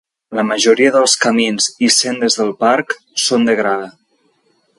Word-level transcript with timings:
La 0.37 0.43
majoria 0.51 0.93
dels 0.95 1.13
camins 1.25 1.67
i 1.89 1.91
sendes 1.97 2.39
del 2.41 2.51
parc 2.65 2.97
són 3.27 3.47
de 3.51 3.57
grava. 3.61 3.93